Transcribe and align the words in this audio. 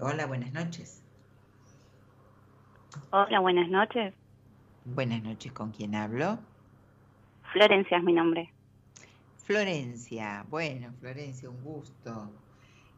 Hola, 0.00 0.26
buenas 0.26 0.52
noches. 0.52 1.02
Hola, 3.10 3.40
buenas 3.40 3.68
noches. 3.68 4.14
Buenas 4.84 5.22
noches, 5.22 5.52
¿con 5.52 5.70
quién 5.70 5.94
hablo? 5.94 6.40
Florencia 7.52 7.98
es 7.98 8.04
mi 8.04 8.12
nombre. 8.12 8.54
Florencia, 9.38 10.44
bueno, 10.48 10.92
Florencia, 11.00 11.48
un 11.48 11.62
gusto. 11.62 12.30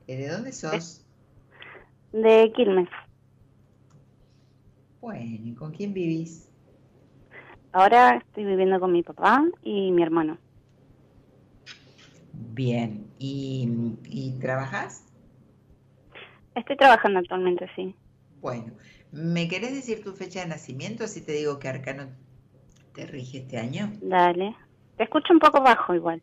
Eh, 0.06 0.16
¿De 0.16 0.28
dónde 0.28 0.52
sos? 0.52 1.06
De 2.12 2.52
Quilmes. 2.54 2.88
Bueno, 5.00 5.46
¿y 5.46 5.54
con 5.54 5.72
quién 5.72 5.92
vivís? 5.92 6.48
Ahora 7.72 8.16
estoy 8.16 8.44
viviendo 8.44 8.78
con 8.78 8.92
mi 8.92 9.02
papá 9.02 9.42
y 9.62 9.90
mi 9.90 10.02
hermano. 10.02 10.38
Bien, 12.32 13.06
¿y, 13.18 13.68
y 14.08 14.32
trabajas? 14.40 15.04
Estoy 16.60 16.76
trabajando 16.76 17.18
actualmente, 17.20 17.66
sí. 17.74 17.94
Bueno, 18.42 18.74
¿me 19.12 19.48
querés 19.48 19.72
decir 19.72 20.04
tu 20.04 20.12
fecha 20.12 20.40
de 20.40 20.46
nacimiento? 20.46 21.04
Así 21.04 21.22
te 21.22 21.32
digo 21.32 21.58
que 21.58 21.68
Arcano 21.68 22.08
te 22.94 23.06
rige 23.06 23.38
este 23.38 23.56
año. 23.56 23.90
Dale. 24.02 24.54
Te 24.98 25.04
escucho 25.04 25.32
un 25.32 25.38
poco 25.38 25.62
bajo 25.62 25.94
igual. 25.94 26.20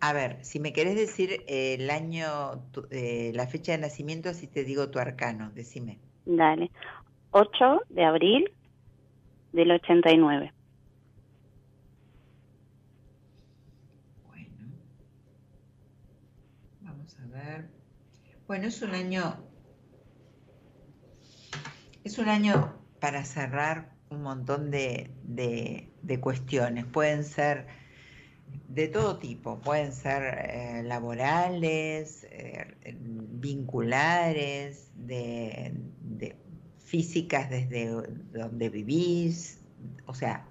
A 0.00 0.14
ver, 0.14 0.42
si 0.42 0.60
me 0.60 0.72
querés 0.72 0.96
decir 0.96 1.44
el 1.46 1.90
año, 1.90 2.62
eh, 2.90 3.32
la 3.34 3.46
fecha 3.46 3.72
de 3.72 3.78
nacimiento, 3.78 4.30
así 4.30 4.46
te 4.46 4.64
digo 4.64 4.88
tu 4.88 4.98
arcano, 4.98 5.50
decime. 5.50 5.98
Dale. 6.24 6.70
8 7.32 7.82
de 7.90 8.04
abril 8.04 8.50
del 9.52 9.72
89. 9.72 10.52
Bueno. 14.26 14.48
Vamos 16.80 17.18
a 17.20 17.26
ver. 17.26 17.68
Bueno, 18.46 18.68
es 18.68 18.80
un 18.80 18.94
año 18.94 19.45
es 22.06 22.18
un 22.18 22.28
año 22.28 22.72
para 23.00 23.24
cerrar 23.24 23.90
un 24.10 24.22
montón 24.22 24.70
de, 24.70 25.10
cuestiones. 26.20 26.84
Pueden 26.86 27.24
ser 27.24 27.66
de 28.68 28.86
todo 28.86 29.18
tipo, 29.18 29.58
pueden 29.58 29.92
ser 29.92 30.22
eh, 30.22 30.82
laborales, 30.84 32.24
eh, 32.30 32.76
vinculares, 32.94 34.92
de, 34.94 35.74
físicas 36.78 37.50
desde 37.50 37.90
donde 38.32 38.68
vivís, 38.70 39.60
o 40.06 40.14
sea, 40.14 40.46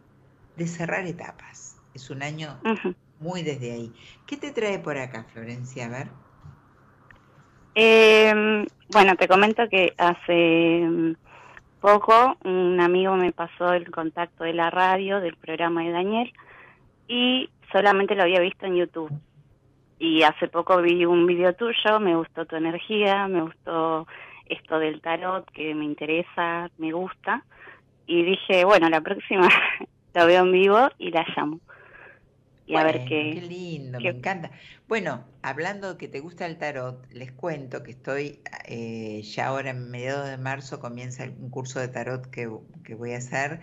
de 0.58 0.68
cerrar 0.68 1.06
etapas. 1.08 1.78
Es 1.94 2.10
un 2.10 2.22
año 2.22 2.60
muy 3.22 3.44
desde 3.44 3.72
ahí. 3.72 3.94
¿Qué 4.28 4.36
te 4.36 4.52
trae 4.52 4.80
por 4.80 4.98
acá, 4.98 5.24
Florencia? 5.32 5.86
A 5.86 5.90
ver. 5.90 6.08
Em, 7.76 8.66
bueno, 8.90 9.16
te 9.16 9.30
comento 9.30 9.70
que 9.70 9.94
hace 9.98 11.16
poco 11.86 12.36
un 12.44 12.82
amigo 12.82 13.16
me 13.16 13.32
pasó 13.32 13.72
el 13.74 13.92
contacto 13.92 14.44
de 14.44 14.54
la 14.54 14.72
radio, 14.72 15.22
del 15.22 15.36
programa 15.36 15.84
de 15.84 15.92
Daniel, 15.92 16.34
y 17.08 17.48
solamente 17.72 18.16
lo 18.16 18.24
había 18.24 18.40
visto 18.40 18.66
en 18.66 18.78
YouTube. 18.78 19.12
Y 20.00 20.24
hace 20.24 20.48
poco 20.48 20.82
vi 20.82 21.06
un 21.06 21.28
video 21.28 21.54
tuyo, 21.54 22.00
me 22.00 22.16
gustó 22.16 22.48
tu 22.48 22.56
energía, 22.56 23.28
me 23.28 23.44
gustó 23.44 24.08
esto 24.48 24.80
del 24.80 25.00
tarot 25.00 25.46
que 25.52 25.76
me 25.76 25.86
interesa, 25.86 26.72
me 26.80 26.92
gusta. 26.92 27.44
Y 28.08 28.24
dije, 28.24 28.66
bueno, 28.66 28.90
la 28.90 29.02
próxima 29.02 29.48
la 30.16 30.26
veo 30.26 30.42
en 30.42 30.54
vivo 30.54 30.90
y 30.98 31.12
la 31.12 31.24
llamo 31.38 31.60
y 32.66 32.76
a 32.76 32.84
ver 32.84 33.06
qué. 33.06 33.32
Qué 33.34 33.42
lindo, 33.42 34.00
me 34.00 34.10
encanta. 34.10 34.52
Bueno, 34.88 35.24
hablando 35.42 35.98
que 35.98 36.08
te 36.08 36.20
gusta 36.20 36.46
el 36.46 36.58
tarot, 36.58 37.06
les 37.12 37.32
cuento 37.32 37.84
que 37.84 37.92
estoy 37.92 38.42
eh, 38.66 39.22
ya 39.22 39.48
ahora 39.48 39.70
en 39.70 39.90
mediados 39.90 40.28
de 40.28 40.38
marzo 40.38 40.80
comienza 40.80 41.26
un 41.26 41.50
curso 41.50 41.80
de 41.80 41.90
tarot 41.90 42.28
que, 42.30 42.48
voy 42.48 43.14
a 43.14 43.18
hacer. 43.18 43.62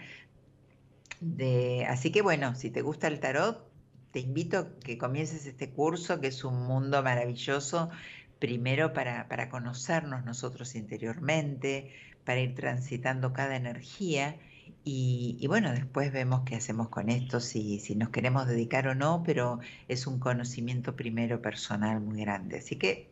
De, 1.21 1.85
así 1.89 2.13
que 2.13 2.23
bueno, 2.23 2.55
si 2.55 2.71
te 2.71 2.83
gusta 2.83 3.09
el 3.09 3.19
tarot, 3.19 3.69
te 4.13 4.21
invito 4.21 4.59
a 4.59 4.79
que 4.81 4.99
comiences 4.99 5.47
este 5.47 5.71
curso, 5.71 6.21
que 6.21 6.29
es 6.29 6.45
un 6.45 6.67
mundo 6.67 7.03
maravilloso, 7.03 7.91
primero 8.39 8.93
para, 8.93 9.29
para 9.29 9.49
conocernos 9.49 10.25
nosotros 10.25 10.75
interiormente, 10.75 11.93
para 12.25 12.41
ir 12.41 12.55
transitando 12.55 13.33
cada 13.33 13.57
energía 13.57 14.37
y, 14.85 15.47
bueno, 15.47 15.71
después 15.71 16.13
vemos 16.13 16.43
qué 16.45 16.57
hacemos 16.57 16.89
con 16.89 17.09
esto, 17.09 17.39
si, 17.39 17.79
si 17.79 17.95
nos 17.95 18.09
queremos 18.09 18.49
dedicar 18.49 18.89
o 18.89 18.95
no, 18.97 19.23
pero 19.25 19.61
es 19.87 20.09
un 20.09 20.19
conocimiento 20.19 20.97
primero 20.97 21.41
personal 21.41 22.01
muy 22.01 22.21
grande. 22.23 22.59
Así 22.59 22.77
que, 22.77 23.09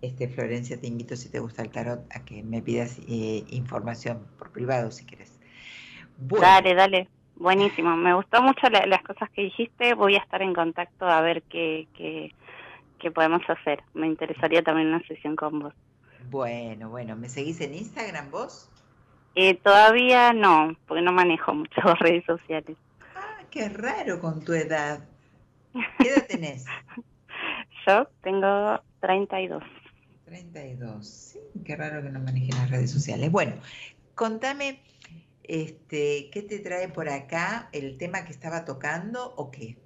este, 0.00 0.28
Florencia, 0.28 0.80
te 0.80 0.86
invito, 0.86 1.16
si 1.16 1.28
te 1.28 1.40
gusta 1.40 1.62
el 1.62 1.70
tarot, 1.70 2.06
a 2.14 2.24
que 2.24 2.42
me 2.44 2.62
pidas 2.62 3.00
eh, 3.08 3.44
información 3.50 4.26
por 4.38 4.52
privado, 4.52 4.92
si 4.92 5.04
quieres. 5.04 5.32
Dale, 6.18 6.74
dale. 6.74 7.08
Buenísimo. 7.34 7.96
Me 7.96 8.14
gustó 8.14 8.40
mucho 8.42 8.68
las 8.70 9.02
cosas 9.02 9.28
que 9.30 9.42
dijiste. 9.42 9.94
Voy 9.94 10.14
a 10.14 10.18
estar 10.18 10.40
en 10.40 10.54
contacto 10.54 11.06
a 11.06 11.20
ver 11.20 11.42
qué, 11.42 11.88
qué, 11.94 12.32
qué 12.98 13.10
podemos 13.10 13.42
hacer. 13.48 13.82
Me 13.92 14.06
interesaría 14.06 14.62
también 14.62 14.88
una 14.88 15.02
sesión 15.06 15.36
con 15.36 15.58
vos. 15.60 15.74
Bueno, 16.30 16.88
bueno. 16.88 17.16
¿Me 17.16 17.28
seguís 17.28 17.60
en 17.60 17.74
Instagram 17.74 18.30
vos? 18.30 18.70
Eh, 19.38 19.54
todavía 19.62 20.32
no, 20.32 20.74
porque 20.88 21.02
no 21.02 21.12
manejo 21.12 21.52
muchas 21.52 21.84
redes 22.00 22.24
sociales. 22.24 22.78
Ah, 23.14 23.44
qué 23.50 23.68
raro 23.68 24.18
con 24.18 24.42
tu 24.42 24.54
edad. 24.54 25.06
¿Qué 25.98 26.08
edad 26.08 26.26
tenés? 26.26 26.64
Yo 27.86 28.08
tengo 28.22 28.80
32. 29.00 29.62
32, 30.24 31.06
sí, 31.06 31.38
qué 31.64 31.76
raro 31.76 32.02
que 32.02 32.08
no 32.08 32.18
maneje 32.18 32.50
las 32.52 32.70
redes 32.70 32.90
sociales. 32.90 33.30
Bueno, 33.30 33.52
contame, 34.14 34.80
este, 35.42 36.30
¿qué 36.32 36.42
te 36.42 36.58
trae 36.58 36.88
por 36.88 37.10
acá? 37.10 37.68
¿El 37.72 37.98
tema 37.98 38.24
que 38.24 38.32
estaba 38.32 38.64
tocando 38.64 39.34
o 39.36 39.50
qué? 39.50 39.76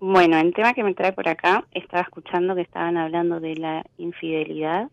Bueno, 0.00 0.38
el 0.38 0.54
tema 0.54 0.72
que 0.72 0.82
me 0.82 0.94
trae 0.94 1.12
por 1.12 1.28
acá, 1.28 1.68
estaba 1.72 2.02
escuchando 2.02 2.54
que 2.54 2.62
estaban 2.62 2.96
hablando 2.96 3.38
de 3.38 3.56
la 3.56 3.84
infidelidad 3.98 4.90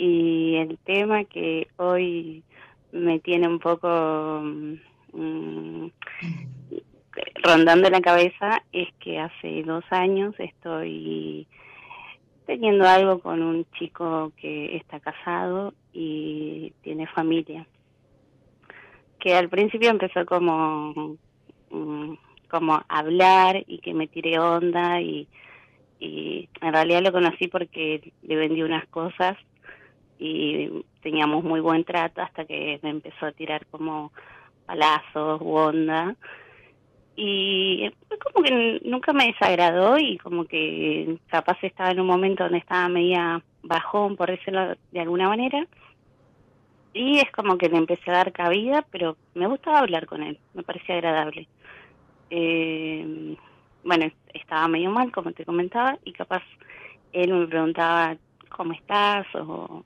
y 0.00 0.56
el 0.56 0.78
tema 0.78 1.24
que 1.24 1.68
hoy 1.76 2.42
me 2.90 3.18
tiene 3.18 3.46
un 3.46 3.58
poco 3.58 4.40
mm, 5.12 5.86
rondando 7.42 7.90
la 7.90 8.00
cabeza 8.00 8.62
es 8.72 8.88
que 8.98 9.18
hace 9.18 9.62
dos 9.62 9.84
años 9.90 10.34
estoy 10.38 11.46
teniendo 12.46 12.88
algo 12.88 13.20
con 13.20 13.42
un 13.42 13.66
chico 13.78 14.32
que 14.38 14.74
está 14.76 15.00
casado 15.00 15.74
y 15.92 16.72
tiene 16.80 17.06
familia. 17.06 17.66
Que 19.18 19.34
al 19.34 19.50
principio 19.50 19.90
empezó 19.90 20.24
como 20.24 21.18
mm, 21.68 22.14
como 22.48 22.82
hablar 22.88 23.62
y 23.66 23.80
que 23.80 23.92
me 23.92 24.08
tiré 24.08 24.38
onda 24.38 25.02
y, 25.02 25.28
y 25.98 26.48
en 26.62 26.72
realidad 26.72 27.02
lo 27.02 27.12
conocí 27.12 27.48
porque 27.48 28.14
le 28.22 28.36
vendí 28.36 28.62
unas 28.62 28.88
cosas 28.88 29.36
y 30.20 30.84
teníamos 31.02 31.42
muy 31.42 31.60
buen 31.60 31.82
trato 31.82 32.20
hasta 32.20 32.44
que 32.44 32.78
me 32.82 32.90
empezó 32.90 33.24
a 33.24 33.32
tirar 33.32 33.64
como 33.66 34.12
palazos 34.66 35.40
onda. 35.42 36.14
Y 37.16 37.90
como 38.22 38.44
que 38.44 38.80
nunca 38.84 39.12
me 39.14 39.28
desagradó 39.28 39.98
y 39.98 40.18
como 40.18 40.44
que 40.44 41.18
capaz 41.28 41.56
estaba 41.62 41.90
en 41.90 42.00
un 42.00 42.06
momento 42.06 42.44
donde 42.44 42.58
estaba 42.58 42.88
media 42.88 43.42
bajón 43.62 44.16
por 44.16 44.30
decirlo 44.30 44.74
de 44.92 45.00
alguna 45.00 45.28
manera. 45.28 45.66
Y 46.92 47.18
es 47.18 47.30
como 47.32 47.56
que 47.56 47.68
le 47.68 47.78
empecé 47.78 48.10
a 48.10 48.14
dar 48.14 48.32
cabida 48.32 48.84
pero 48.90 49.16
me 49.34 49.46
gustaba 49.46 49.78
hablar 49.78 50.06
con 50.06 50.22
él 50.22 50.38
me 50.54 50.62
parecía 50.62 50.96
agradable. 50.96 51.48
Eh, 52.28 53.36
bueno 53.84 54.06
estaba 54.34 54.68
medio 54.68 54.90
mal 54.90 55.10
como 55.12 55.32
te 55.32 55.44
comentaba 55.44 55.98
y 56.04 56.12
capaz 56.12 56.42
él 57.12 57.32
me 57.32 57.46
preguntaba 57.46 58.16
cómo 58.50 58.72
estás 58.72 59.26
o 59.34 59.84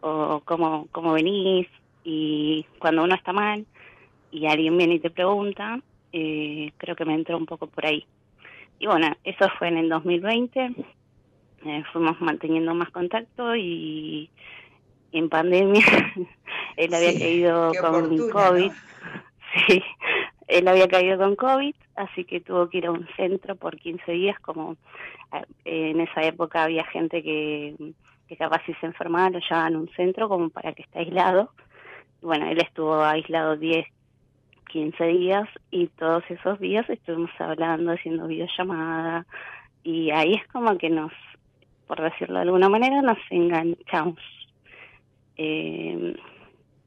o 0.00 0.40
cómo, 0.44 0.88
cómo 0.92 1.12
venís, 1.12 1.68
y 2.04 2.64
cuando 2.78 3.02
uno 3.02 3.16
está 3.16 3.32
mal 3.32 3.66
y 4.30 4.46
alguien 4.46 4.78
viene 4.78 4.94
y 4.94 5.00
te 5.00 5.10
pregunta, 5.10 5.80
eh, 6.12 6.72
creo 6.76 6.94
que 6.94 7.04
me 7.04 7.14
entró 7.14 7.36
un 7.36 7.46
poco 7.46 7.66
por 7.66 7.84
ahí. 7.84 8.06
Y 8.78 8.86
bueno, 8.86 9.08
eso 9.24 9.48
fue 9.58 9.68
en 9.68 9.78
el 9.78 9.88
2020, 9.88 10.72
eh, 11.64 11.82
fuimos 11.92 12.20
manteniendo 12.20 12.74
más 12.74 12.90
contacto 12.90 13.56
y 13.56 14.30
en 15.12 15.28
pandemia 15.28 15.84
él 16.76 16.94
había 16.94 17.18
caído 17.18 17.72
con 17.80 18.30
COVID. 18.30 18.72
Sí, 19.68 19.82
él 20.48 20.68
había 20.68 20.86
caído 20.86 21.16
con 21.16 21.34
COVID, 21.34 21.74
así 21.94 22.24
que 22.24 22.40
tuvo 22.40 22.68
que 22.68 22.78
ir 22.78 22.86
a 22.86 22.90
un 22.90 23.08
centro 23.16 23.56
por 23.56 23.78
15 23.78 24.12
días, 24.12 24.38
como 24.40 24.76
eh, 25.32 25.92
en 25.92 26.00
esa 26.00 26.22
época 26.24 26.64
había 26.64 26.84
gente 26.84 27.22
que 27.22 27.74
que 28.28 28.36
capaz 28.36 28.62
si 28.66 28.74
se 28.74 28.86
enfermaba 28.86 29.30
lo 29.30 29.38
llevaban 29.38 29.74
a 29.74 29.78
un 29.78 29.88
centro 29.90 30.28
como 30.28 30.50
para 30.50 30.72
que 30.72 30.82
esté 30.82 31.00
aislado. 31.00 31.50
Bueno, 32.22 32.48
él 32.48 32.58
estuvo 32.58 33.02
aislado 33.02 33.56
10, 33.56 33.86
15 34.68 35.04
días 35.04 35.48
y 35.70 35.88
todos 35.88 36.24
esos 36.28 36.58
días 36.58 36.88
estuvimos 36.90 37.30
hablando, 37.38 37.92
haciendo 37.92 38.26
videollamada 38.26 39.26
y 39.82 40.10
ahí 40.10 40.34
es 40.34 40.46
como 40.48 40.76
que 40.78 40.90
nos, 40.90 41.12
por 41.86 42.00
decirlo 42.02 42.36
de 42.36 42.42
alguna 42.42 42.68
manera, 42.68 43.00
nos 43.02 43.18
enganchamos. 43.30 44.18
Eh, 45.36 46.16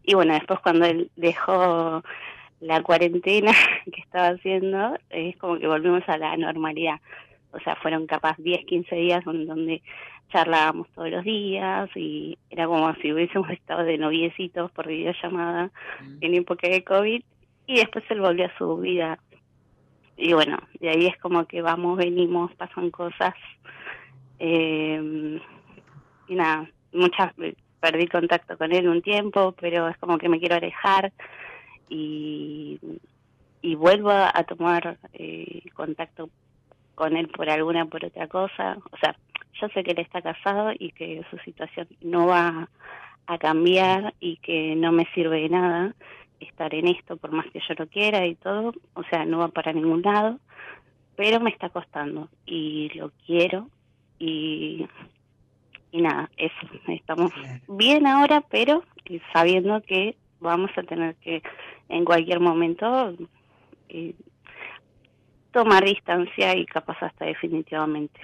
y 0.03 0.13
bueno, 0.15 0.33
después 0.33 0.59
cuando 0.59 0.85
él 0.85 1.09
dejó 1.15 2.03
la 2.59 2.83
cuarentena 2.83 3.51
que 3.93 4.01
estaba 4.01 4.29
haciendo, 4.29 4.97
es 5.09 5.37
como 5.37 5.57
que 5.59 5.67
volvimos 5.67 6.03
a 6.07 6.17
la 6.17 6.35
normalidad. 6.35 6.99
O 7.51 7.59
sea, 7.59 7.75
fueron 7.77 8.05
capaz 8.05 8.37
10, 8.37 8.65
15 8.65 8.95
días 8.95 9.23
donde 9.25 9.81
charlábamos 10.29 10.87
todos 10.89 11.09
los 11.09 11.23
días 11.23 11.89
y 11.95 12.37
era 12.49 12.67
como 12.67 12.93
si 12.95 13.11
hubiésemos 13.11 13.49
estado 13.51 13.83
de 13.83 13.97
noviecitos 13.97 14.71
por 14.71 14.87
videollamada 14.87 15.71
mm. 16.01 16.17
en 16.21 16.35
época 16.35 16.69
de 16.69 16.83
COVID 16.83 17.23
y 17.67 17.75
después 17.75 18.03
él 18.09 18.21
volvió 18.21 18.45
a 18.45 18.57
su 18.57 18.77
vida. 18.77 19.19
Y 20.17 20.33
bueno, 20.33 20.57
de 20.79 20.89
ahí 20.89 21.05
es 21.05 21.17
como 21.17 21.45
que 21.45 21.61
vamos, 21.61 21.97
venimos, 21.97 22.53
pasan 22.55 22.91
cosas. 22.91 23.33
Eh, 24.39 25.39
y 26.27 26.35
nada, 26.35 26.69
muchas 26.91 27.33
perdí 27.79 28.07
contacto 28.07 28.57
con 28.57 28.73
él 28.73 28.87
un 28.87 29.01
tiempo, 29.01 29.53
pero 29.59 29.87
es 29.87 29.97
como 29.97 30.17
que 30.17 30.29
me 30.29 30.39
quiero 30.39 30.55
alejar 30.55 31.13
y, 31.87 32.79
y 33.61 33.75
vuelvo 33.75 34.11
a 34.11 34.43
tomar 34.43 34.97
eh, 35.13 35.61
contacto 35.73 36.29
con 36.99 37.15
él 37.15 37.29
por 37.29 37.49
alguna 37.49 37.85
por 37.85 38.03
otra 38.03 38.27
cosa. 38.27 38.77
O 38.91 38.97
sea, 38.97 39.15
yo 39.53 39.69
sé 39.69 39.83
que 39.85 39.91
él 39.91 39.99
está 39.99 40.21
casado 40.21 40.73
y 40.77 40.91
que 40.91 41.23
su 41.31 41.37
situación 41.39 41.87
no 42.01 42.27
va 42.27 42.67
a 43.25 43.37
cambiar 43.37 44.13
y 44.19 44.35
que 44.37 44.75
no 44.75 44.91
me 44.91 45.05
sirve 45.13 45.43
de 45.43 45.49
nada 45.49 45.95
estar 46.41 46.75
en 46.75 46.87
esto 46.87 47.15
por 47.15 47.31
más 47.31 47.45
que 47.51 47.61
yo 47.61 47.73
lo 47.77 47.87
quiera 47.87 48.25
y 48.27 48.35
todo, 48.35 48.73
o 48.95 49.03
sea, 49.03 49.23
no 49.25 49.39
va 49.39 49.47
para 49.47 49.71
ningún 49.71 50.01
lado, 50.01 50.39
pero 51.15 51.39
me 51.39 51.51
está 51.51 51.69
costando 51.69 52.27
y 52.45 52.89
lo 52.95 53.11
quiero 53.25 53.69
y 54.19 54.85
y 55.91 56.01
nada, 56.01 56.29
eso, 56.37 56.67
estamos 56.87 57.31
bien 57.67 58.05
ahora, 58.05 58.41
pero 58.41 58.83
sabiendo 59.33 59.81
que 59.81 60.15
vamos 60.39 60.69
a 60.77 60.83
tener 60.83 61.15
que 61.15 61.41
en 61.87 62.05
cualquier 62.05 62.39
momento 62.39 63.15
eh, 63.89 64.13
tomar 65.51 65.83
distancia 65.83 66.55
y 66.55 66.65
capaz 66.65 66.97
hasta 67.01 67.25
definitivamente. 67.25 68.19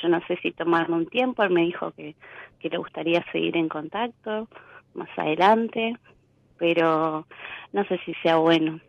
Yo 0.00 0.08
no 0.08 0.20
sé 0.26 0.38
si 0.42 0.52
tomarme 0.52 0.96
un 0.96 1.06
tiempo, 1.06 1.42
él 1.42 1.50
me 1.50 1.62
dijo 1.62 1.92
que, 1.92 2.14
que 2.60 2.68
le 2.68 2.78
gustaría 2.78 3.24
seguir 3.32 3.56
en 3.56 3.68
contacto 3.68 4.48
más 4.94 5.08
adelante, 5.16 5.96
pero 6.56 7.26
no 7.72 7.84
sé 7.84 7.98
si 8.04 8.14
sea 8.22 8.36
bueno, 8.36 8.80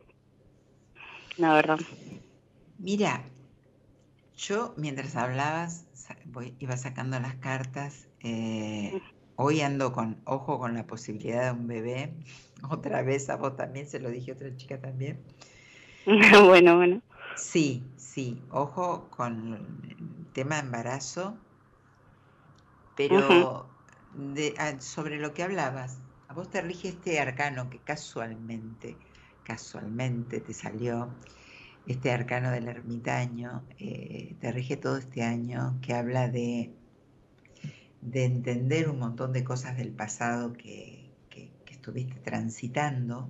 la 1.37 1.53
verdad. 1.53 1.79
Mira, 2.77 3.23
yo 4.37 4.73
mientras 4.77 5.15
hablabas 5.15 5.85
voy, 6.25 6.55
iba 6.59 6.77
sacando 6.77 7.19
las 7.19 7.35
cartas. 7.35 8.07
Eh, 8.21 8.99
hoy 9.35 9.61
ando 9.61 9.91
con 9.91 10.21
ojo 10.25 10.59
con 10.59 10.75
la 10.75 10.85
posibilidad 10.85 11.45
de 11.45 11.59
un 11.59 11.67
bebé. 11.67 12.13
Otra 12.69 13.01
vez 13.01 13.29
a 13.29 13.37
vos 13.37 13.55
también, 13.55 13.87
se 13.87 13.99
lo 13.99 14.09
dije 14.09 14.31
a 14.31 14.33
otra 14.35 14.55
chica 14.55 14.79
también. 14.79 15.19
bueno, 16.45 16.77
bueno. 16.77 17.01
Sí, 17.39 17.83
sí, 17.97 18.41
ojo 18.51 19.09
con 19.09 19.53
el 19.53 20.25
tema 20.33 20.55
de 20.55 20.61
embarazo, 20.61 21.37
pero 22.95 23.69
ah, 24.57 24.73
sobre 24.79 25.17
lo 25.19 25.33
que 25.33 25.43
hablabas, 25.43 25.99
a 26.27 26.33
vos 26.33 26.49
te 26.49 26.61
rige 26.61 26.89
este 26.89 27.19
arcano 27.19 27.69
que 27.69 27.79
casualmente, 27.79 28.97
casualmente 29.43 30.41
te 30.41 30.53
salió, 30.53 31.09
este 31.87 32.11
arcano 32.11 32.51
del 32.51 32.67
ermitaño, 32.67 33.63
eh, 33.79 34.35
te 34.39 34.51
rige 34.51 34.77
todo 34.77 34.97
este 34.97 35.23
año, 35.23 35.79
que 35.81 35.93
habla 35.93 36.27
de, 36.27 36.71
de 38.01 38.25
entender 38.25 38.89
un 38.89 38.99
montón 38.99 39.33
de 39.33 39.43
cosas 39.43 39.75
del 39.77 39.91
pasado 39.91 40.53
que, 40.53 41.09
que, 41.29 41.51
estuviste 41.71 42.19
transitando 42.19 43.29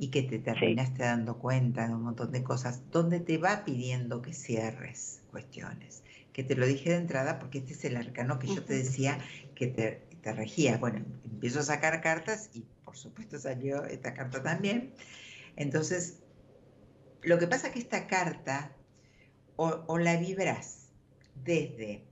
y 0.00 0.08
que 0.08 0.22
te 0.22 0.38
terminaste 0.38 1.02
dando 1.02 1.36
cuenta 1.36 1.86
de 1.86 1.94
un 1.94 2.02
montón 2.02 2.32
de 2.32 2.42
cosas, 2.42 2.90
donde 2.90 3.20
te 3.20 3.36
va 3.36 3.66
pidiendo 3.66 4.22
que 4.22 4.32
cierres 4.32 5.20
cuestiones. 5.30 6.02
Que 6.32 6.42
te 6.42 6.54
lo 6.54 6.66
dije 6.66 6.88
de 6.88 6.96
entrada 6.96 7.38
porque 7.38 7.58
este 7.58 7.74
es 7.74 7.84
el 7.84 7.96
arcano 7.96 8.38
que 8.38 8.46
yo 8.46 8.64
te 8.64 8.72
decía 8.72 9.18
que 9.54 9.66
te, 9.66 10.02
te 10.22 10.32
regía. 10.32 10.78
Bueno, 10.78 11.04
empiezo 11.24 11.60
a 11.60 11.64
sacar 11.64 12.00
cartas 12.00 12.48
y 12.54 12.64
por 12.82 12.96
supuesto 12.96 13.38
salió 13.38 13.84
esta 13.84 14.14
carta 14.14 14.42
también. 14.42 14.94
Entonces, 15.56 16.20
lo 17.20 17.38
que 17.38 17.46
pasa 17.46 17.66
es 17.66 17.74
que 17.74 17.80
esta 17.80 18.06
carta 18.06 18.74
o, 19.56 19.98
la 19.98 20.16
vibras 20.16 20.88
desde 21.44 22.04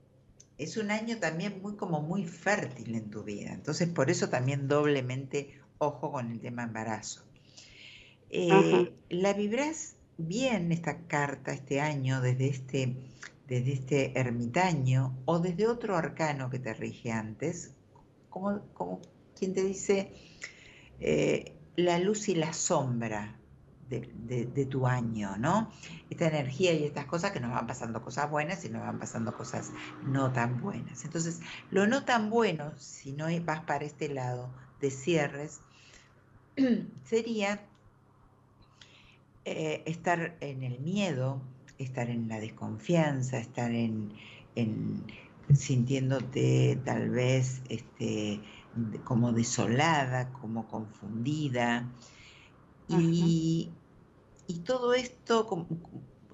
es 0.59 0.77
un 0.77 0.91
año 0.91 1.17
también 1.17 1.59
muy 1.63 1.75
como 1.75 2.03
muy 2.03 2.23
fértil 2.23 2.93
en 2.93 3.09
tu 3.09 3.23
vida. 3.23 3.51
Entonces, 3.51 3.89
por 3.89 4.11
eso 4.11 4.29
también 4.29 4.67
doblemente 4.67 5.59
ojo 5.79 6.11
con 6.11 6.31
el 6.31 6.39
tema 6.39 6.61
embarazo. 6.61 7.28
Eh, 8.29 8.93
la 9.09 9.33
vibras 9.33 9.95
bien 10.17 10.71
esta 10.71 11.01
carta 11.07 11.53
este 11.53 11.81
año 11.81 12.21
desde 12.21 12.47
este, 12.47 12.95
desde 13.47 13.73
este 13.73 14.19
ermitaño 14.19 15.17
o 15.25 15.39
desde 15.39 15.67
otro 15.67 15.95
arcano 15.95 16.49
que 16.49 16.59
te 16.59 16.73
rige 16.73 17.11
antes, 17.11 17.73
como, 18.29 18.61
como 18.73 19.01
quien 19.37 19.53
te 19.53 19.63
dice 19.63 20.13
eh, 20.99 21.55
la 21.75 21.97
luz 21.99 22.29
y 22.29 22.35
la 22.35 22.53
sombra, 22.53 23.39
de, 23.89 24.65
tu 24.69 24.85
año, 24.85 25.37
¿no? 25.37 25.71
Esta 26.09 26.27
energía 26.27 26.73
y 26.73 26.83
estas 26.83 27.05
cosas 27.05 27.31
que 27.31 27.39
nos 27.39 27.51
van 27.51 27.67
pasando 27.67 28.01
cosas 28.01 28.29
buenas 28.29 28.63
y 28.65 28.69
nos 28.69 28.81
van 28.81 28.99
pasando 28.99 29.35
cosas 29.35 29.71
no 30.03 30.31
tan 30.31 30.61
buenas. 30.61 31.03
Entonces, 31.05 31.41
lo 31.71 31.87
no 31.87 32.05
tan 32.05 32.29
bueno, 32.29 32.71
si 32.77 33.13
no 33.13 33.25
vas 33.43 33.61
para 33.61 33.85
este 33.85 34.09
lado 34.09 34.49
de 34.79 34.91
cierres, 34.91 35.61
sería 37.03 37.65
eh, 39.51 39.83
estar 39.87 40.37
en 40.41 40.61
el 40.61 40.79
miedo, 40.79 41.41
estar 41.79 42.07
en 42.11 42.27
la 42.27 42.39
desconfianza, 42.39 43.39
estar 43.39 43.71
en, 43.71 44.13
sintiéndote 45.51 46.79
tal 46.85 47.09
vez 47.09 47.63
este, 47.67 48.41
como 49.03 49.31
desolada, 49.33 50.31
como 50.33 50.67
confundida. 50.67 51.91
Y, 52.87 53.71
y 54.45 54.59
todo 54.59 54.93
esto, 54.93 55.67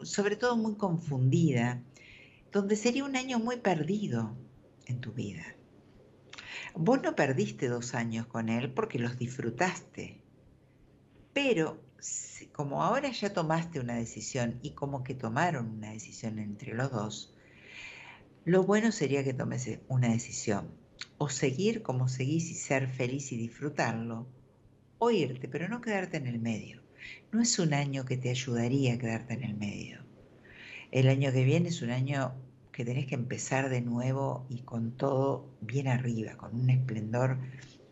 sobre 0.04 0.36
todo 0.36 0.58
muy 0.58 0.76
confundida, 0.76 1.82
donde 2.52 2.76
sería 2.76 3.06
un 3.06 3.16
año 3.16 3.40
muy 3.40 3.56
perdido 3.58 4.36
en 4.88 5.00
tu 5.00 5.14
vida. 5.14 5.46
Vos 6.74 7.02
no 7.02 7.16
perdiste 7.16 7.70
dos 7.70 7.96
años 7.96 8.26
con 8.28 8.50
él 8.50 8.74
porque 8.74 9.00
los 9.00 9.18
disfrutaste, 9.18 10.20
pero 11.32 11.80
como 12.52 12.84
ahora 12.84 13.12
ya 13.12 13.34
tomaste 13.34 13.80
una 13.80 13.96
decisión 13.96 14.60
y 14.62 14.72
como 14.72 15.04
que 15.04 15.16
tomaron 15.16 15.70
una 15.70 15.92
decisión 15.92 16.40
entre 16.40 16.74
los 16.74 16.92
dos, 16.92 17.34
lo 18.46 18.64
bueno 18.64 18.92
sería 18.92 19.24
que 19.24 19.34
tomes 19.34 19.80
una 19.88 20.10
decisión, 20.10 20.70
o 21.18 21.30
seguir 21.30 21.82
como 21.82 22.08
seguís 22.08 22.50
y 22.52 22.56
ser 22.56 22.88
feliz 22.88 23.32
y 23.32 23.38
disfrutarlo, 23.38 24.28
o 25.00 25.12
irte, 25.12 25.48
pero 25.48 25.68
no 25.68 25.82
quedarte 25.82 26.18
en 26.18 26.28
el 26.28 26.40
medio 26.40 26.86
no 27.32 27.42
es 27.42 27.60
un 27.60 27.74
año 27.74 28.06
que 28.06 28.18
te 28.18 28.30
ayudaría 28.30 28.94
a 28.94 28.98
quedarte 28.98 29.34
en 29.34 29.44
el 29.44 29.56
medio. 29.56 30.00
El 30.92 31.08
año 31.08 31.32
que 31.32 31.44
viene 31.44 31.70
es 31.70 31.82
un 31.82 31.92
año 31.92 32.34
que 32.72 32.86
tenés 32.86 33.06
que 33.08 33.16
empezar 33.16 33.70
de 33.70 33.82
nuevo 33.82 34.46
y 34.50 34.60
con 34.62 34.92
todo 34.92 35.50
bien 35.62 35.88
arriba, 35.88 36.38
con 36.38 36.56
un 36.56 36.70
esplendor 36.70 37.38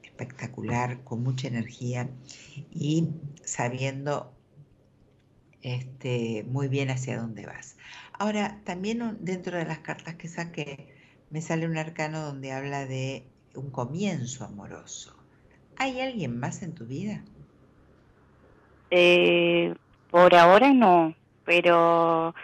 espectacular, 0.03 1.03
con 1.03 1.23
mucha 1.23 1.47
energía 1.47 2.09
y 2.71 3.09
sabiendo 3.45 4.33
este, 5.61 6.43
muy 6.47 6.67
bien 6.67 6.89
hacia 6.89 7.17
dónde 7.17 7.45
vas. 7.45 7.77
Ahora, 8.19 8.61
también 8.65 9.17
dentro 9.21 9.57
de 9.57 9.65
las 9.65 9.79
cartas 9.79 10.15
que 10.15 10.27
saqué, 10.27 10.93
me 11.29 11.41
sale 11.41 11.65
un 11.65 11.77
arcano 11.77 12.21
donde 12.21 12.51
habla 12.51 12.85
de 12.85 13.23
un 13.55 13.71
comienzo 13.71 14.45
amoroso. 14.45 15.15
¿Hay 15.77 16.01
alguien 16.01 16.39
más 16.39 16.61
en 16.63 16.75
tu 16.75 16.85
vida? 16.85 17.23
Eh, 18.91 19.73
por 20.11 20.35
ahora 20.35 20.71
no, 20.73 21.15
pero 21.45 22.35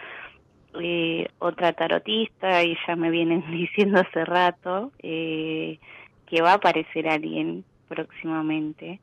eh, 0.80 1.28
otra 1.38 1.72
tarotista 1.72 2.64
y 2.64 2.76
ya 2.86 2.96
me 2.96 3.10
vienen 3.10 3.44
diciendo 3.50 4.00
hace 4.00 4.24
rato 4.24 4.92
eh, 5.02 5.78
que 6.26 6.42
va 6.42 6.52
a 6.52 6.54
aparecer 6.54 7.08
alguien 7.08 7.64
próximamente. 7.86 9.00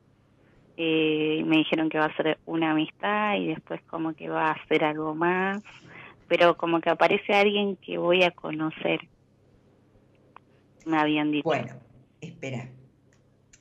Eh, 0.80 1.42
me 1.44 1.56
dijeron 1.56 1.88
que 1.88 1.98
va 1.98 2.04
a 2.04 2.16
ser 2.16 2.38
una 2.46 2.70
amistad 2.70 3.34
y 3.34 3.48
después 3.48 3.82
como 3.88 4.14
que 4.14 4.28
va 4.28 4.50
a 4.50 4.52
hacer 4.52 4.84
algo 4.84 5.12
más, 5.12 5.60
pero 6.28 6.56
como 6.56 6.80
que 6.80 6.88
aparece 6.88 7.34
alguien 7.34 7.76
que 7.78 7.98
voy 7.98 8.22
a 8.22 8.30
conocer. 8.30 9.00
Me 10.86 10.96
habían 10.96 11.32
dicho. 11.32 11.48
Bueno, 11.48 11.74
espera, 12.20 12.68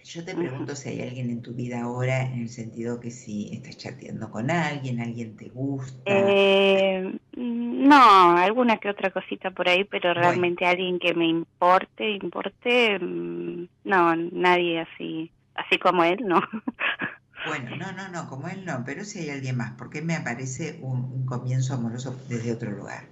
yo 0.03 0.23
te 0.23 0.35
pregunto 0.35 0.75
si 0.75 0.89
hay 0.89 1.01
alguien 1.01 1.31
en 1.31 1.41
tu 1.41 1.55
vida 1.55 1.81
ahora, 1.81 2.21
en 2.21 2.43
el 2.43 2.49
sentido 2.49 2.99
que 2.99 3.09
si 3.09 3.49
estás 3.51 3.77
chateando 3.77 4.29
con 4.29 4.51
alguien, 4.51 5.01
alguien 5.01 5.35
te 5.35 5.49
gusta. 5.49 6.03
Eh, 6.05 7.17
no, 7.35 8.37
alguna 8.37 8.77
que 8.77 8.91
otra 8.91 9.09
cosita 9.09 9.49
por 9.49 9.67
ahí, 9.67 9.85
pero 9.85 10.13
realmente 10.13 10.67
alguien 10.67 10.99
que 10.99 11.15
me 11.15 11.25
importe, 11.25 12.11
importe, 12.11 12.99
mm, 12.99 13.67
no, 13.85 14.15
nadie 14.15 14.81
así 14.81 15.31
así 15.57 15.77
como 15.77 16.03
él, 16.03 16.19
no. 16.25 16.41
Bueno, 17.47 17.75
no, 17.75 17.91
no, 17.91 18.09
no, 18.09 18.29
como 18.29 18.47
él 18.47 18.65
no, 18.65 18.83
pero 18.85 19.05
si 19.05 19.19
hay 19.19 19.29
alguien 19.29 19.57
más, 19.57 19.73
porque 19.77 20.01
me 20.01 20.15
aparece 20.15 20.79
un, 20.81 21.25
comienzo 21.25 21.73
amoroso 21.73 22.19
desde 22.27 22.51
otro 22.51 22.71
lugar. 22.71 23.07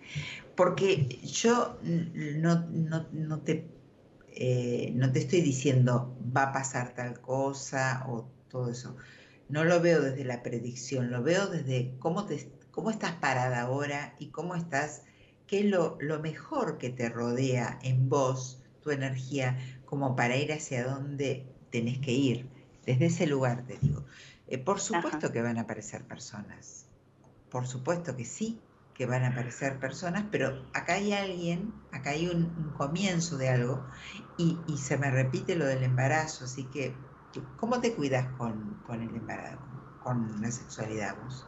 Porque 0.56 1.20
yo 1.24 1.78
no, 1.84 2.68
no, 2.70 3.40
te, 3.42 3.68
eh, 4.28 4.92
no 4.96 5.12
te 5.12 5.20
estoy 5.20 5.42
diciendo 5.42 6.18
va 6.36 6.44
a 6.44 6.54
pasar 6.54 6.94
tal 6.94 7.20
cosa 7.22 8.06
o 8.08 8.30
todo 8.50 8.72
eso. 8.72 8.96
No 9.50 9.64
lo 9.64 9.82
veo 9.82 10.02
desde 10.02 10.24
la 10.24 10.44
predicción, 10.44 11.12
lo 11.12 11.22
veo 11.22 11.48
desde 11.48 11.96
cómo, 12.00 12.26
te, 12.26 12.50
cómo 12.72 12.90
estás 12.90 13.14
parada 13.14 13.62
ahora 13.62 14.16
y 14.20 14.28
cómo 14.28 14.56
estás, 14.56 15.04
qué 15.48 15.60
es 15.60 15.66
lo, 15.66 15.98
lo 16.00 16.20
mejor 16.20 16.78
que 16.78 16.90
te 16.90 17.10
rodea 17.10 17.80
en 17.84 18.10
vos, 18.10 18.64
tu 18.82 18.92
energía, 18.92 19.58
como 19.86 20.16
para 20.16 20.38
ir 20.38 20.52
hacia 20.54 20.86
donde 20.86 21.46
tenés 21.70 22.00
que 22.00 22.14
ir 22.14 22.55
desde 22.86 23.06
ese 23.08 23.28
lugar 23.28 23.64
te 23.68 23.78
digo. 23.78 24.04
Eh, 24.48 24.58
por 24.58 24.80
supuesto 24.80 25.32
que 25.32 25.42
van 25.42 25.58
a 25.58 25.62
aparecer 25.62 26.04
personas, 26.04 26.86
por 27.50 27.68
supuesto 27.68 28.16
que 28.16 28.26
sí 28.26 28.60
que 28.96 29.06
van 29.06 29.24
a 29.24 29.30
aparecer 29.30 29.78
personas, 29.78 30.24
pero 30.32 30.64
acá 30.74 30.94
hay 30.94 31.12
alguien, 31.12 31.74
acá 31.92 32.12
hay 32.12 32.28
un, 32.28 32.74
comienzo 32.78 33.38
de 33.38 33.50
algo 33.50 33.84
y, 34.38 34.58
se 34.78 34.98
me 34.98 35.12
repite 35.12 35.56
lo 35.56 35.66
del 35.66 35.84
embarazo, 35.84 36.46
así 36.46 36.64
que 36.72 36.94
¿cómo 37.58 37.82
te 37.82 37.94
cuidas 37.94 38.26
con, 38.38 38.80
el 38.90 39.16
embarazo, 39.16 39.60
con 40.02 40.42
la 40.42 40.50
sexualidad 40.50 41.16
vos? 41.22 41.46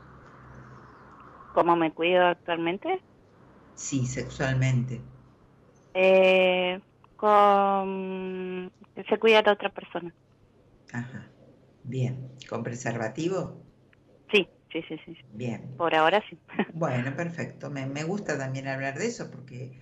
¿Cómo 1.53 1.75
me 1.77 1.91
cuido 1.93 2.25
actualmente? 2.25 3.01
Sí, 3.75 4.05
sexualmente. 4.05 5.01
Eh, 5.93 6.79
con... 7.15 8.71
Se 9.09 9.17
cuida 9.19 9.39
a 9.39 9.53
otra 9.53 9.69
persona. 9.69 10.13
Ajá. 10.93 11.31
Bien. 11.83 12.31
¿Con 12.49 12.63
preservativo? 12.63 13.63
Sí, 14.31 14.47
sí, 14.71 14.81
sí, 14.87 14.97
sí. 15.05 15.17
Bien. 15.33 15.75
Por 15.77 15.95
ahora 15.95 16.23
sí. 16.29 16.37
Bueno, 16.73 17.15
perfecto. 17.15 17.69
Me, 17.69 18.03
gusta 18.03 18.37
también 18.37 18.67
hablar 18.67 18.97
de 18.99 19.07
eso 19.07 19.31
porque 19.31 19.81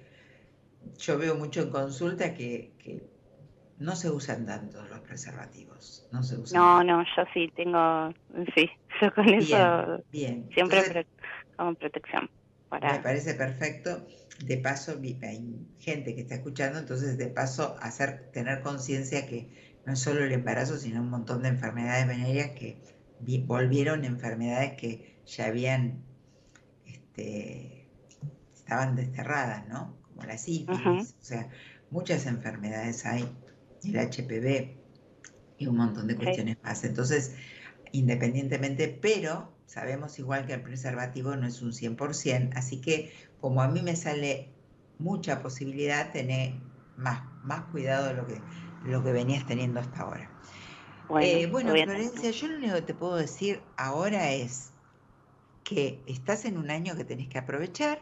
yo 0.98 1.18
veo 1.18 1.36
mucho 1.36 1.64
en 1.64 1.70
consulta 1.70 2.34
que, 2.34 2.74
no 3.78 3.96
se 3.98 4.10
usan 4.10 4.46
tanto 4.46 4.86
los 4.86 5.02
preservativos. 5.02 6.08
No 6.12 6.24
se 6.24 6.38
usan. 6.38 6.62
No, 6.62 6.84
no, 6.84 7.04
yo 7.04 7.24
sí 7.34 7.52
tengo, 7.56 8.14
sí, 8.56 8.70
yo 9.02 9.14
con 9.14 9.28
eso 9.34 10.04
bien. 10.12 10.50
siempre 10.54 11.08
con 11.58 11.76
protección. 11.76 12.30
Para... 12.70 12.94
Me 12.94 13.00
parece 13.00 13.34
perfecto. 13.34 14.08
De 14.40 14.58
paso, 14.58 15.00
hay 15.24 15.68
gente 15.80 16.16
que 16.16 16.22
está 16.22 16.36
escuchando, 16.36 16.80
entonces 16.80 17.18
de 17.18 17.28
paso 17.28 17.76
hacer 17.82 18.32
tener 18.32 18.62
conciencia 18.62 19.28
que 19.28 19.75
no 19.86 19.94
es 19.94 20.00
solo 20.00 20.24
el 20.24 20.32
embarazo, 20.32 20.78
sino 20.78 21.02
un 21.02 21.10
montón 21.10 21.44
de 21.44 21.50
enfermedades 21.50 22.08
venéreas 22.08 22.52
que 22.52 22.82
volvieron 23.46 24.04
enfermedades 24.04 24.74
que 24.74 25.22
ya 25.26 25.46
habían, 25.46 26.04
este, 26.86 27.88
estaban 28.54 28.96
desterradas, 28.96 29.68
¿no? 29.68 29.96
Como 30.04 30.24
la 30.24 30.38
sífilis, 30.38 31.16
o 31.22 31.24
sea, 31.24 31.50
muchas 31.90 32.26
enfermedades 32.26 33.06
hay, 33.06 33.30
el 33.84 33.96
HPV 33.96 34.78
y 35.58 35.68
un 35.68 35.78
montón 35.78 36.08
de 36.08 36.16
cuestiones 36.16 36.58
más. 36.64 36.84
Entonces, 36.84 37.36
independientemente, 37.92 38.88
pero 38.88 39.54
sabemos 39.68 40.18
igual 40.20 40.46
que 40.46 40.54
el 40.54 40.62
preservativo 40.62 41.36
no 41.36 41.48
es 41.48 41.62
un 41.62 41.72
100%, 41.72 42.52
así 42.56 42.82
que 42.82 43.12
como 43.40 43.62
a 43.62 43.68
mí 43.68 43.82
me 43.82 43.96
sale 43.96 44.50
mucha 44.98 45.42
posibilidad, 45.42 46.12
tener 46.12 46.54
más, 46.98 47.24
más 47.44 47.66
cuidado 47.66 48.08
de 48.08 48.14
lo 48.16 48.26
que 48.26 48.42
lo 48.86 49.04
que 49.04 49.12
venías 49.12 49.46
teniendo 49.46 49.80
hasta 49.80 50.02
ahora. 50.02 50.30
Bueno, 51.08 51.74
eh, 51.74 51.84
Florencia, 51.84 52.32
yo 52.32 52.48
lo 52.48 52.58
único 52.58 52.76
que 52.76 52.82
te 52.82 52.94
puedo 52.94 53.16
decir 53.16 53.62
ahora 53.78 54.32
es 54.32 54.72
que 55.64 56.00
estás 56.08 56.46
en 56.46 56.58
un 56.58 56.72
año 56.72 56.96
que 56.96 57.04
tenés 57.04 57.28
que 57.28 57.38
aprovechar, 57.38 58.02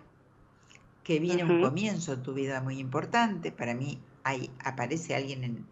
que 1.03 1.19
viene 1.19 1.43
un 1.43 1.61
comienzo 1.61 2.13
en 2.13 2.23
tu 2.23 2.33
vida 2.33 2.61
muy 2.61 2.79
importante. 2.79 3.51
Para 3.51 3.73
mí 3.73 4.01
hay, 4.23 4.51
aparece 4.63 5.15
alguien 5.15 5.43
en, 5.43 5.65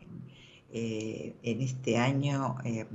eh, 0.73 1.35
este 1.43 1.97
año, 1.97 2.57
em, 2.63 2.87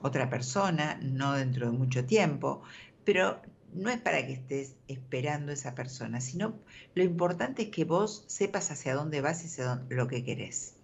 otra 0.00 0.28
persona, 0.28 0.98
no 1.02 1.34
dentro 1.34 1.70
de 1.70 1.76
mucho 1.76 2.04
tiempo, 2.04 2.62
pero 3.04 3.40
no 3.74 3.90
es 3.90 4.00
para 4.00 4.26
que 4.26 4.32
estés 4.32 4.76
esperando 4.88 5.50
a 5.50 5.54
esa 5.54 5.74
persona, 5.74 6.20
sino 6.20 6.54
lo 6.94 7.02
importante 7.02 7.62
es 7.62 7.68
que 7.68 7.84
vos 7.84 8.24
sepas 8.26 8.70
hacia 8.70 8.94
dónde 8.94 9.20
vas 9.20 9.42
y 9.42 9.46
hacia 9.46 9.82
lo 9.88 10.08
que 10.08 10.24
querés. 10.24 10.77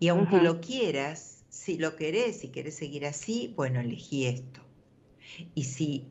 Y 0.00 0.08
aunque 0.08 0.40
lo 0.40 0.60
quieras, 0.60 1.44
si 1.48 1.76
lo 1.76 1.96
querés, 1.96 2.44
y 2.44 2.48
querés 2.48 2.76
seguir 2.76 3.06
así, 3.06 3.52
bueno, 3.56 3.80
elegí 3.80 4.26
esto. 4.26 4.60
Y 5.54 5.64
si 5.64 6.06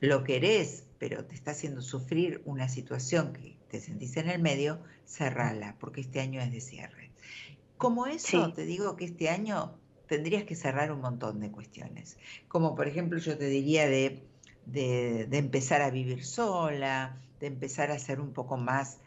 lo 0.00 0.24
querés, 0.24 0.84
pero 0.98 1.24
te 1.24 1.34
está 1.34 1.50
haciendo 1.50 1.82
sufrir 1.82 2.42
una 2.44 2.68
situación 2.68 3.32
que 3.32 3.56
te 3.68 3.80
sentís 3.80 4.16
en 4.16 4.30
el 4.30 4.40
medio, 4.40 4.80
cerrala, 5.04 5.76
porque 5.78 6.00
este 6.00 6.20
año 6.20 6.40
es 6.40 6.50
de 6.50 6.60
cierre. 6.60 7.10
Como 7.76 8.06
eso, 8.06 8.52
te 8.52 8.64
digo 8.64 8.96
que 8.96 9.04
este 9.04 9.28
año 9.28 9.78
tendrías 10.06 10.44
que 10.44 10.54
cerrar 10.54 10.92
un 10.92 11.00
montón 11.00 11.40
de 11.40 11.50
cuestiones. 11.50 12.16
Como 12.48 12.74
por 12.74 12.88
ejemplo, 12.88 13.18
yo 13.18 13.36
te 13.36 13.46
diría 13.46 13.86
de, 13.86 14.22
de, 14.64 15.26
de 15.26 15.38
empezar 15.38 15.82
a 15.82 15.90
vivir 15.90 16.24
sola, 16.24 17.20
de 17.40 17.48
empezar 17.48 17.90
a 17.90 17.98
ser 17.98 18.20
un 18.20 18.32
poco 18.32 18.56
más 18.56 18.98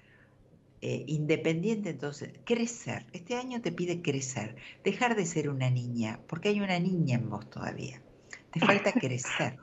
eh, 0.81 1.03
independiente, 1.07 1.89
entonces, 1.89 2.31
crecer. 2.45 3.05
Este 3.11 3.35
año 3.35 3.61
te 3.61 3.71
pide 3.71 4.01
crecer, 4.01 4.55
dejar 4.83 5.17
de 5.17 5.25
ser 5.25 5.49
una 5.49 5.69
niña, 5.69 6.21
porque 6.27 6.49
hay 6.49 6.61
una 6.61 6.79
niña 6.79 7.15
en 7.15 7.29
vos 7.29 7.49
todavía. 7.49 8.01
Te 8.51 8.61
falta 8.61 8.93
crecer. 8.93 9.57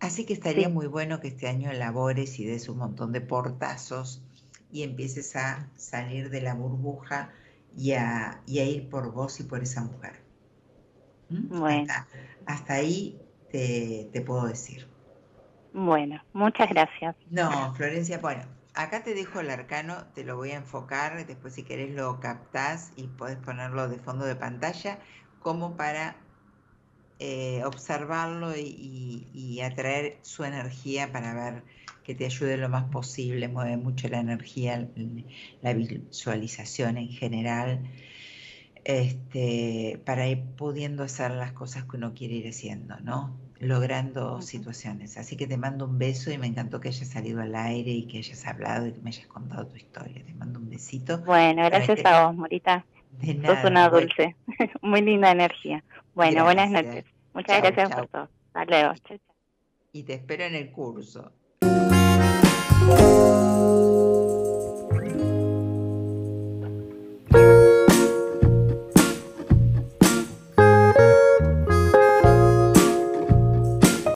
Así 0.00 0.26
que 0.26 0.34
estaría 0.34 0.68
muy 0.68 0.86
bueno 0.86 1.20
que 1.20 1.28
este 1.28 1.48
año 1.48 1.70
elabores 1.70 2.38
y 2.40 2.44
des 2.44 2.68
un 2.68 2.78
montón 2.78 3.12
de 3.12 3.22
portazos 3.22 4.22
y 4.70 4.82
empieces 4.82 5.34
a 5.36 5.70
salir 5.76 6.28
de 6.28 6.42
la 6.42 6.54
burbuja 6.54 7.30
y 7.76 7.92
a, 7.92 8.42
ir 8.46 8.90
por 8.90 9.12
vos 9.12 9.40
y 9.40 9.44
por 9.44 9.62
esa 9.62 9.82
mujer. 9.82 10.20
¿Mm? 11.30 11.58
Bueno. 11.58 11.92
Hasta, 12.44 12.74
ahí 12.74 13.18
te, 13.50 14.10
te 14.12 14.20
puedo 14.20 14.46
decir. 14.46 14.86
Bueno, 15.72 16.22
muchas 16.34 16.68
gracias. 16.68 17.16
No, 17.30 17.72
Florencia, 17.74 18.18
bueno, 18.18 18.42
acá 18.74 19.02
te 19.02 19.14
dejo 19.14 19.40
el 19.40 19.50
arcano, 19.50 20.06
te 20.14 20.24
lo 20.24 20.36
voy 20.36 20.50
a 20.50 20.56
enfocar, 20.56 21.26
después 21.26 21.54
si 21.54 21.62
querés 21.62 21.94
lo 21.94 22.20
captás 22.20 22.92
y 22.96 23.08
podés 23.08 23.38
ponerlo 23.38 23.88
de 23.88 23.98
fondo 23.98 24.24
de 24.24 24.36
pantalla 24.36 24.98
como 25.40 25.76
para 25.76 26.16
eh, 27.18 27.62
observarlo 27.64 28.56
y, 28.56 29.60
atraer 29.62 30.18
su 30.22 30.42
energía 30.42 31.12
para 31.12 31.34
ver 31.34 31.62
que 32.02 32.16
te 32.16 32.24
ayude 32.24 32.56
lo 32.56 32.68
más 32.68 32.90
posible, 32.90 33.46
mueve 33.46 33.76
mucho 33.76 34.08
la 34.08 34.18
energía, 34.18 34.88
la 35.60 35.72
visualización 35.72 36.98
en 36.98 37.08
general, 37.08 37.88
este, 38.84 40.02
para 40.04 40.26
ir 40.26 40.42
pudiendo 40.56 41.04
hacer 41.04 41.30
las 41.30 41.52
cosas 41.52 41.84
que 41.84 41.96
uno 41.96 42.12
quiere 42.12 42.34
ir 42.34 42.48
haciendo, 42.48 42.98
¿no? 43.00 43.38
Logrando 43.62 44.42
situaciones. 44.42 45.16
Así 45.16 45.36
que 45.36 45.46
te 45.46 45.56
mando 45.56 45.84
un 45.84 45.98
beso 45.98 46.32
y 46.32 46.38
me 46.38 46.48
encantó 46.48 46.80
que 46.80 46.88
hayas 46.88 47.08
salido 47.08 47.40
al 47.40 47.54
aire 47.54 47.92
y 47.92 48.06
que 48.06 48.18
hayas 48.18 48.44
hablado 48.46 48.88
y 48.88 48.92
que 48.92 49.00
me 49.00 49.10
hayas 49.10 49.28
contado 49.28 49.66
tu 49.68 49.76
historia. 49.76 50.22
Te 50.24 50.34
mando 50.34 50.58
un 50.58 50.68
besito. 50.68 51.18
Bueno, 51.18 51.64
gracias 51.66 52.04
a 52.04 52.26
vos, 52.26 52.34
Morita. 52.34 52.84
De 53.12 53.34
nada. 53.34 53.62
Sos 53.62 53.70
una 53.70 53.88
dulce, 53.88 54.34
muy 54.82 55.00
linda 55.02 55.30
energía. 55.30 55.84
Bueno, 56.14 56.44
buenas 56.44 56.70
noches. 56.70 57.04
Muchas 57.34 57.62
gracias 57.62 57.90
por 57.94 58.08
todo. 58.08 58.28
Hasta 58.52 58.64
luego. 58.64 58.94
Y 59.92 60.02
te 60.02 60.14
espero 60.14 60.44
en 60.44 60.54
el 60.56 60.72
curso. 60.72 61.32